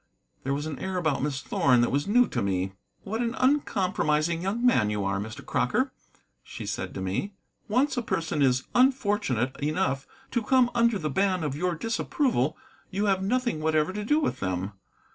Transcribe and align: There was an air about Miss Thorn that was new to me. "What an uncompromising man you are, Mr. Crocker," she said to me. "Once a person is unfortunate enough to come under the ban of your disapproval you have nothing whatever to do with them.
There 0.43 0.53
was 0.55 0.65
an 0.65 0.79
air 0.79 0.97
about 0.97 1.21
Miss 1.21 1.43
Thorn 1.43 1.81
that 1.81 1.91
was 1.91 2.07
new 2.07 2.27
to 2.29 2.41
me. 2.41 2.73
"What 3.03 3.21
an 3.21 3.35
uncompromising 3.35 4.41
man 4.65 4.89
you 4.89 5.05
are, 5.05 5.19
Mr. 5.19 5.45
Crocker," 5.45 5.93
she 6.41 6.65
said 6.65 6.95
to 6.95 7.01
me. 7.01 7.35
"Once 7.67 7.97
a 7.97 8.01
person 8.01 8.41
is 8.41 8.63
unfortunate 8.73 9.55
enough 9.61 10.07
to 10.31 10.41
come 10.41 10.71
under 10.73 10.97
the 10.97 11.11
ban 11.11 11.43
of 11.43 11.55
your 11.55 11.75
disapproval 11.75 12.57
you 12.89 13.05
have 13.05 13.21
nothing 13.21 13.59
whatever 13.59 13.93
to 13.93 14.03
do 14.03 14.19
with 14.19 14.39
them. 14.39 14.73